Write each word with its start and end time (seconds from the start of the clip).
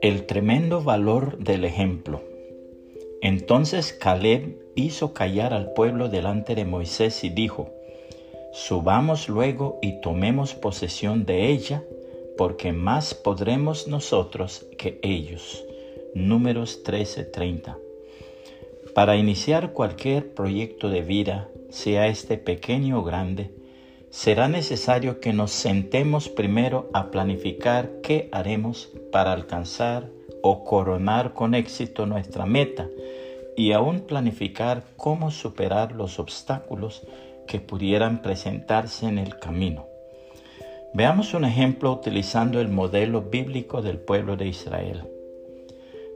El 0.00 0.26
tremendo 0.26 0.82
valor 0.82 1.38
del 1.38 1.64
ejemplo. 1.64 2.20
Entonces 3.20 3.92
Caleb 3.92 4.56
hizo 4.74 5.12
callar 5.14 5.54
al 5.54 5.72
pueblo 5.72 6.08
delante 6.08 6.54
de 6.54 6.64
Moisés 6.64 7.24
y 7.24 7.28
dijo, 7.28 7.70
Subamos 8.52 9.28
luego 9.28 9.78
y 9.80 10.00
tomemos 10.00 10.54
posesión 10.54 11.24
de 11.24 11.48
ella, 11.48 11.84
porque 12.36 12.72
más 12.72 13.14
podremos 13.14 13.88
nosotros 13.88 14.66
que 14.76 14.98
ellos. 15.02 15.64
Números 16.14 16.82
13:30. 16.84 17.78
Para 18.94 19.16
iniciar 19.16 19.72
cualquier 19.72 20.34
proyecto 20.34 20.90
de 20.90 21.00
vida, 21.00 21.48
sea 21.70 22.08
este 22.08 22.36
pequeño 22.36 23.00
o 23.00 23.04
grande, 23.04 23.61
será 24.12 24.46
necesario 24.46 25.20
que 25.20 25.32
nos 25.32 25.52
sentemos 25.52 26.28
primero 26.28 26.90
a 26.92 27.10
planificar 27.10 27.90
qué 28.02 28.28
haremos 28.30 28.90
para 29.10 29.32
alcanzar 29.32 30.10
o 30.42 30.64
coronar 30.64 31.32
con 31.32 31.54
éxito 31.54 32.04
nuestra 32.04 32.44
meta 32.44 32.88
y 33.56 33.72
aún 33.72 34.00
planificar 34.00 34.84
cómo 34.98 35.30
superar 35.30 35.92
los 35.92 36.18
obstáculos 36.18 37.02
que 37.46 37.58
pudieran 37.58 38.20
presentarse 38.20 39.06
en 39.06 39.18
el 39.18 39.38
camino. 39.38 39.86
Veamos 40.92 41.32
un 41.32 41.46
ejemplo 41.46 41.90
utilizando 41.90 42.60
el 42.60 42.68
modelo 42.68 43.22
bíblico 43.22 43.80
del 43.80 43.96
pueblo 43.96 44.36
de 44.36 44.46
Israel. 44.46 45.04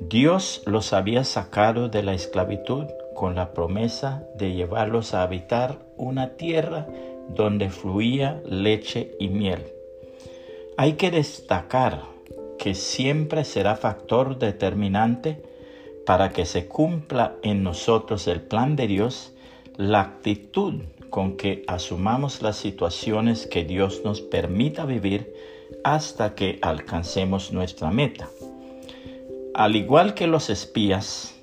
Dios 0.00 0.62
los 0.64 0.92
había 0.92 1.24
sacado 1.24 1.88
de 1.88 2.04
la 2.04 2.14
esclavitud 2.14 2.86
con 3.16 3.34
la 3.34 3.52
promesa 3.52 4.22
de 4.36 4.52
llevarlos 4.52 5.12
a 5.12 5.22
habitar 5.22 5.80
una 5.96 6.36
tierra 6.36 6.86
donde 7.34 7.70
fluía 7.70 8.42
leche 8.44 9.16
y 9.18 9.28
miel. 9.28 9.64
Hay 10.76 10.94
que 10.94 11.10
destacar 11.10 12.02
que 12.58 12.74
siempre 12.74 13.44
será 13.44 13.76
factor 13.76 14.38
determinante 14.38 15.42
para 16.06 16.30
que 16.30 16.44
se 16.44 16.66
cumpla 16.66 17.36
en 17.42 17.62
nosotros 17.62 18.26
el 18.26 18.40
plan 18.40 18.76
de 18.76 18.86
Dios 18.86 19.32
la 19.76 20.00
actitud 20.00 20.74
con 21.08 21.36
que 21.36 21.64
asumamos 21.66 22.42
las 22.42 22.56
situaciones 22.56 23.46
que 23.46 23.64
Dios 23.64 24.02
nos 24.04 24.20
permita 24.20 24.84
vivir 24.84 25.34
hasta 25.84 26.34
que 26.34 26.58
alcancemos 26.62 27.52
nuestra 27.52 27.90
meta. 27.90 28.28
Al 29.54 29.76
igual 29.76 30.14
que 30.14 30.26
los 30.26 30.50
espías, 30.50 31.34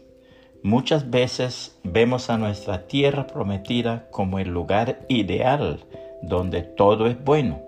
Muchas 0.67 1.09
veces 1.09 1.79
vemos 1.85 2.29
a 2.29 2.37
nuestra 2.37 2.87
tierra 2.87 3.25
prometida 3.25 4.05
como 4.11 4.37
el 4.37 4.49
lugar 4.49 4.99
ideal 5.07 5.79
donde 6.21 6.61
todo 6.61 7.07
es 7.07 7.23
bueno. 7.23 7.61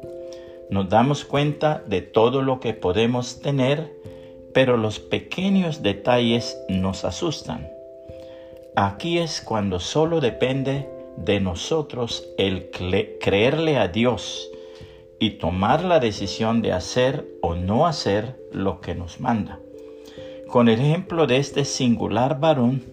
Nos 0.70 0.90
damos 0.90 1.24
cuenta 1.24 1.82
de 1.88 2.02
todo 2.02 2.42
lo 2.42 2.60
que 2.60 2.74
podemos 2.74 3.40
tener, 3.40 3.90
pero 4.54 4.76
los 4.76 5.00
pequeños 5.00 5.82
detalles 5.82 6.62
nos 6.68 7.06
asustan. 7.06 7.70
Aquí 8.76 9.20
es 9.20 9.40
cuando 9.40 9.80
solo 9.80 10.20
depende 10.20 10.90
de 11.16 11.40
nosotros 11.40 12.28
el 12.38 12.70
creerle 12.70 13.78
a 13.78 13.88
Dios 13.88 14.52
y 15.20 15.38
tomar 15.38 15.86
la 15.86 16.02
decisión 16.02 16.62
de 16.62 16.74
hacer 16.74 17.26
o 17.42 17.56
no 17.56 17.88
hacer 17.88 18.36
lo 18.52 18.82
que 18.82 18.94
nos 18.94 19.22
manda. 19.22 19.58
Con 20.50 20.68
el 20.68 20.82
ejemplo 20.82 21.28
de 21.28 21.38
este 21.38 21.64
singular 21.64 22.40
varón, 22.40 22.84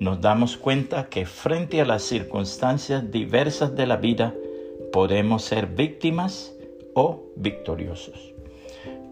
nos 0.00 0.20
damos 0.20 0.56
cuenta 0.56 1.08
que 1.08 1.24
frente 1.24 1.80
a 1.80 1.84
las 1.84 2.02
circunstancias 2.02 3.12
diversas 3.12 3.76
de 3.76 3.86
la 3.86 3.96
vida, 3.96 4.34
podemos 4.92 5.44
ser 5.44 5.68
víctimas 5.68 6.52
o 6.94 7.22
victoriosos. 7.36 8.34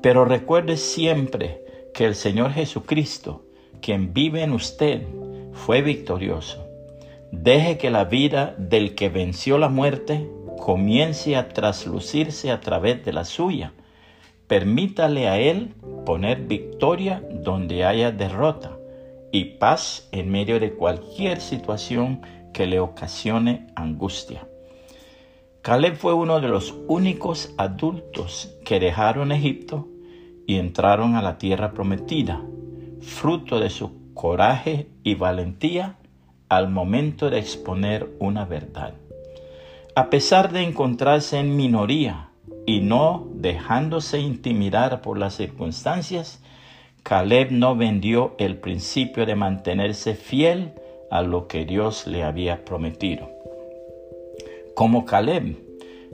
Pero 0.02 0.24
recuerde 0.24 0.76
siempre 0.76 1.64
que 1.94 2.04
el 2.04 2.16
Señor 2.16 2.50
Jesucristo, 2.50 3.44
quien 3.80 4.12
vive 4.12 4.42
en 4.42 4.54
usted, 4.54 5.06
fue 5.52 5.80
victorioso. 5.80 6.66
Deje 7.30 7.78
que 7.78 7.90
la 7.90 8.06
vida 8.06 8.56
del 8.58 8.96
que 8.96 9.08
venció 9.08 9.56
la 9.56 9.68
muerte 9.68 10.28
comience 10.58 11.36
a 11.36 11.48
traslucirse 11.48 12.50
a 12.50 12.60
través 12.60 13.04
de 13.04 13.12
la 13.12 13.24
suya. 13.24 13.72
Permítale 14.46 15.28
a 15.28 15.38
Él 15.38 15.74
poner 16.04 16.46
victoria 16.46 17.22
donde 17.30 17.84
haya 17.84 18.12
derrota 18.12 18.76
y 19.32 19.56
paz 19.56 20.08
en 20.12 20.30
medio 20.30 20.60
de 20.60 20.74
cualquier 20.74 21.40
situación 21.40 22.20
que 22.52 22.66
le 22.66 22.78
ocasione 22.78 23.66
angustia. 23.74 24.46
Caleb 25.62 25.96
fue 25.96 26.12
uno 26.12 26.40
de 26.40 26.48
los 26.48 26.74
únicos 26.88 27.54
adultos 27.56 28.54
que 28.66 28.78
dejaron 28.78 29.32
Egipto 29.32 29.88
y 30.46 30.56
entraron 30.56 31.14
a 31.14 31.22
la 31.22 31.38
tierra 31.38 31.72
prometida, 31.72 32.42
fruto 33.00 33.58
de 33.58 33.70
su 33.70 34.12
coraje 34.12 34.88
y 35.02 35.14
valentía 35.14 35.96
al 36.50 36.68
momento 36.68 37.30
de 37.30 37.38
exponer 37.38 38.14
una 38.18 38.44
verdad. 38.44 38.94
A 39.96 40.10
pesar 40.10 40.52
de 40.52 40.62
encontrarse 40.62 41.38
en 41.38 41.56
minoría 41.56 42.28
y 42.66 42.80
no 42.80 43.28
dejándose 43.34 44.18
intimidar 44.18 45.00
por 45.02 45.18
las 45.18 45.34
circunstancias, 45.34 46.40
Caleb 47.02 47.50
no 47.50 47.76
vendió 47.76 48.34
el 48.38 48.56
principio 48.56 49.26
de 49.26 49.34
mantenerse 49.34 50.14
fiel 50.14 50.72
a 51.10 51.22
lo 51.22 51.46
que 51.48 51.66
Dios 51.66 52.06
le 52.06 52.22
había 52.22 52.64
prometido. 52.64 53.30
Como 54.74 55.04
Caleb, 55.04 55.56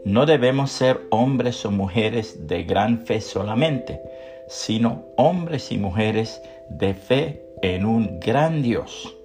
no 0.05 0.27
debemos 0.27 0.71
ser 0.71 1.07
hombres 1.11 1.65
o 1.65 1.71
mujeres 1.71 2.47
de 2.49 2.65
gran 2.65 3.07
fe 3.07 3.21
solamente, 3.21 4.01
sino 4.49 5.05
hombres 5.17 5.71
y 5.71 5.79
mujeres 5.79 6.43
de 6.71 6.95
fe 6.95 7.43
en 7.63 7.85
un 7.85 8.19
gran 8.19 8.63
Dios. 8.63 9.17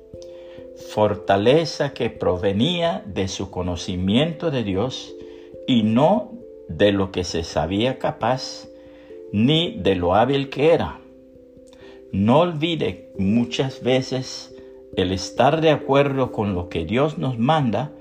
Fortaleza 0.91 1.93
que 1.93 2.09
provenía 2.09 3.03
de 3.07 3.27
su 3.27 3.49
conocimiento 3.49 4.51
de 4.51 4.63
Dios 4.63 5.15
y 5.67 5.83
no 5.83 6.34
de 6.67 6.91
lo 6.91 7.11
que 7.11 7.23
se 7.23 7.43
sabía 7.43 7.99
capaz, 7.99 8.67
ni 9.31 9.77
de 9.79 9.95
lo 9.95 10.15
hábil 10.15 10.49
que 10.49 10.73
era. 10.73 10.99
No 12.11 12.39
olvide 12.39 13.11
muchas 13.17 13.83
veces 13.83 14.55
el 14.95 15.11
estar 15.11 15.61
de 15.61 15.71
acuerdo 15.71 16.31
con 16.31 16.53
lo 16.55 16.69
que 16.69 16.85
Dios 16.85 17.17
nos 17.17 17.37
manda 17.37 17.91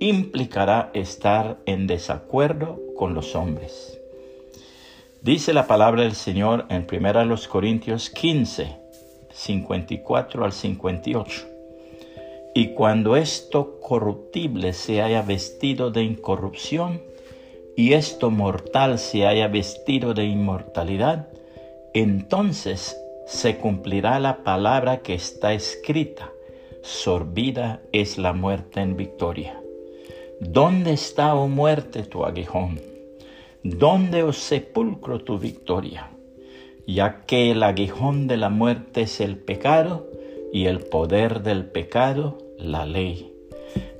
implicará 0.00 0.90
estar 0.94 1.58
en 1.64 1.86
desacuerdo 1.86 2.80
con 2.96 3.14
los 3.14 3.34
hombres. 3.34 3.98
Dice 5.22 5.52
la 5.52 5.66
palabra 5.66 6.02
del 6.02 6.14
Señor 6.14 6.66
en 6.68 6.86
1 6.90 7.36
Corintios 7.48 8.10
15, 8.10 8.76
54 9.32 10.44
al 10.44 10.52
58. 10.52 11.46
Y 12.54 12.74
cuando 12.74 13.16
esto 13.16 13.78
corruptible 13.80 14.72
se 14.72 15.00
haya 15.00 15.22
vestido 15.22 15.90
de 15.90 16.02
incorrupción, 16.02 17.00
y 17.76 17.94
esto 17.94 18.30
mortal 18.30 18.98
se 18.98 19.26
haya 19.26 19.48
vestido 19.48 20.14
de 20.14 20.24
inmortalidad, 20.24 21.28
entonces 21.94 22.96
se 23.26 23.56
cumplirá 23.56 24.18
la 24.20 24.42
palabra 24.44 24.98
que 24.98 25.14
está 25.14 25.52
escrita. 25.52 26.30
Sorbida 26.82 27.80
es 27.92 28.18
la 28.18 28.32
muerte 28.32 28.80
en 28.80 28.96
victoria. 28.96 29.58
¿Dónde 30.40 30.92
está, 30.92 31.34
oh 31.34 31.48
muerte, 31.48 32.02
tu 32.02 32.24
aguijón? 32.24 32.80
¿Dónde, 33.62 34.24
oh 34.24 34.32
sepulcro, 34.32 35.20
tu 35.20 35.38
victoria? 35.38 36.10
Ya 36.86 37.22
que 37.26 37.52
el 37.52 37.62
aguijón 37.62 38.26
de 38.26 38.36
la 38.36 38.48
muerte 38.48 39.02
es 39.02 39.20
el 39.20 39.36
pecado 39.36 40.08
y 40.52 40.66
el 40.66 40.80
poder 40.80 41.42
del 41.42 41.66
pecado 41.66 42.38
la 42.58 42.84
ley. 42.86 43.32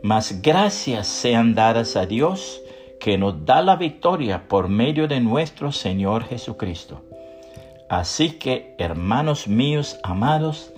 Mas 0.03 0.43
gracias 0.43 1.06
sean 1.06 1.55
dadas 1.55 1.94
a 1.94 2.06
Dios 2.06 2.62
que 3.02 3.18
nos 3.18 3.44
da 3.44 3.62
la 3.62 3.74
victoria 3.74 4.46
por 4.46 4.69
medio 4.69 5.08
de 5.08 5.19
nuestro 5.19 5.72
Señor 5.72 6.22
Jesucristo. 6.22 7.00
Así 7.88 8.38
que, 8.38 8.76
hermanos 8.78 9.49
míos 9.49 9.99
amados, 10.04 10.72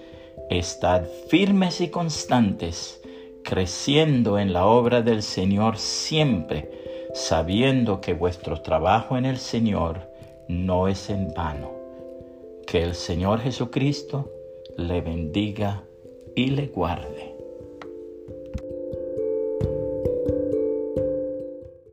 estad 0.49 1.03
firmes 1.29 1.83
y 1.83 1.89
constantes, 1.89 2.99
creciendo 3.45 4.39
en 4.39 4.55
la 4.55 4.65
obra 4.65 5.03
del 5.03 5.23
Señor 5.23 5.77
siempre, 5.77 6.71
sabiendo 7.13 8.01
que 8.01 8.15
vuestro 8.15 8.63
trabajo 8.63 9.19
en 9.19 9.27
el 9.27 9.37
Señor 9.37 10.09
no 10.49 10.89
es 10.89 11.11
en 11.11 11.29
vano. 11.35 11.73
Que 12.67 12.85
el 12.85 12.95
Señor 12.95 13.41
Jesucristo 13.41 14.31
le 14.79 15.03
bendiga 15.03 15.83
y 16.35 16.47
le 16.47 16.69
guarde. 16.69 17.34